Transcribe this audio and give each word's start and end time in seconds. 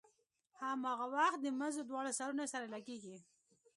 هماغه 0.61 1.05
وخت 1.15 1.39
د 1.41 1.47
مزو 1.59 1.81
دواړه 1.89 2.11
سرونه 2.19 2.45
سره 2.53 2.65
لګېږي. 2.73 3.17